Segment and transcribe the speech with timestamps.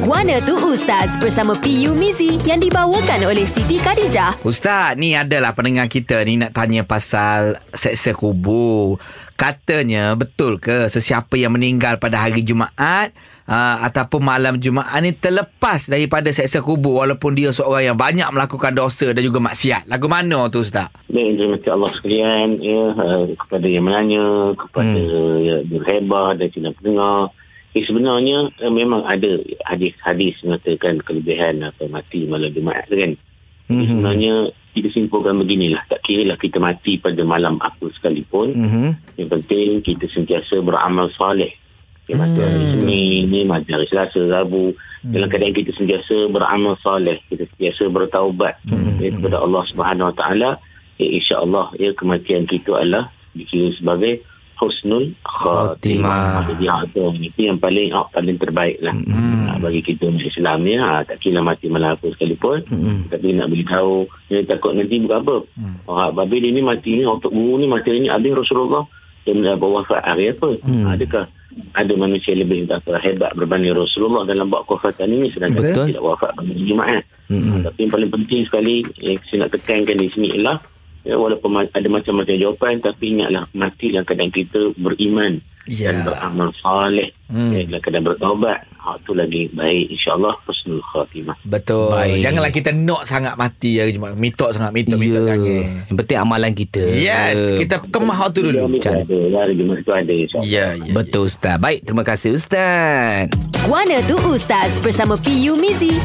[0.00, 4.40] Guana tu Ustaz bersama PU Mizi yang dibawakan oleh Siti Khadijah.
[4.48, 8.96] Ustaz, ni adalah pendengar kita ni nak tanya pasal seksa kubur.
[9.36, 13.12] Katanya betul ke sesiapa yang meninggal pada hari Jumaat
[13.44, 18.72] uh, ataupun malam Jumaat ni terlepas daripada seksa kubur walaupun dia seorang yang banyak melakukan
[18.72, 19.84] dosa dan juga maksiat.
[19.84, 20.88] Lagu mana tu Ustaz?
[21.12, 25.44] Baik, terima kasih Allah sekalian ya, uh, kepada yang menanya, kepada hmm.
[25.44, 27.36] ya, Dirhebah dan Cina Pendengar.
[27.70, 29.38] Eh, sebenarnya uh, memang ada
[29.70, 33.14] hadis-hadis mengatakan kelebihan atau mati malam Jumaat kan.
[33.70, 33.86] Mm-hmm.
[33.86, 34.34] Sebenarnya
[34.74, 35.82] kita simpulkan beginilah.
[35.86, 38.58] Tak kira lah kita mati pada malam apa sekalipun.
[38.58, 38.88] Mm-hmm.
[39.22, 41.54] Yang penting kita sentiasa beramal soleh.
[42.10, 42.70] Okay, mati hari mm.
[42.74, 44.74] Senin, ni, mati hari Selasa, Rabu.
[45.06, 45.12] Mm.
[45.14, 47.22] Dalam keadaan kita sentiasa beramal soleh.
[47.30, 48.98] Kita sentiasa bertaubat mm-hmm.
[48.98, 50.50] ya, kepada Allah Subhanahu Wa Taala.
[50.98, 54.26] Ya, InsyaAllah ya, kematian kita adalah dikira sebagai
[54.60, 56.44] husnul khatimah.
[56.52, 56.68] Jadi
[57.24, 59.64] itu yang paling hak paling terbaik lah hmm.
[59.64, 60.76] bagi kita umat Islam ni.
[60.76, 62.60] Ha, tak kira mati malam apa sekalipun.
[62.68, 63.08] Hmm.
[63.08, 65.36] Tapi nak beritahu, dia takut nanti bukan apa.
[65.56, 65.76] Hmm.
[65.88, 68.84] Oh, babi dia ni mati ni, otak guru ni mati ni, habis Rasulullah.
[69.24, 70.48] Dia dah wafat hari apa?
[70.60, 70.84] Hmm.
[70.84, 71.24] Ha, adakah
[71.74, 75.86] ada manusia lebih apa, hebat berbanding Rasulullah dalam buat kewafatan ini sedangkan Betul.
[75.90, 77.02] tidak wafat pada Jumaat.
[77.26, 77.42] Hmm.
[77.42, 80.58] Ha, tapi yang paling penting sekali yang saya nak tekankan di sini ialah
[81.04, 85.92] ya, walaupun ada macam-macam jawapan tapi ingatlah mati dalam keadaan kita beriman yeah.
[85.92, 87.10] dan beramal saleh.
[87.30, 87.54] Hmm.
[87.54, 91.36] ya, dalam keadaan bertaubat hak tu lagi baik insyaAllah husnul khatimah.
[91.46, 91.92] Betul.
[91.92, 92.24] Baik.
[92.24, 93.86] janganlah kita nok sangat mati ya,
[94.18, 95.04] mitok sangat mitok yeah.
[95.04, 95.68] mitok yeah.
[95.86, 96.82] yang penting amalan kita.
[96.82, 98.66] Yes kita kemah tu dulu.
[98.80, 99.04] Ada.
[99.04, 100.48] Hari Jumaat tu ada insyaAllah.
[100.48, 101.60] Yeah, yeah, betul Ustaz.
[101.60, 103.30] Baik terima kasih Ustaz.
[103.68, 106.00] Guana tu Ustaz bersama PU Mizi